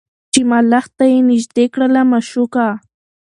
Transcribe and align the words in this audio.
چي 0.33 0.41
ملخ 0.51 0.85
ته 0.97 1.03
یې 1.11 1.19
نیژدې 1.29 1.65
کړله 1.73 2.01
مشوکه 2.11 2.67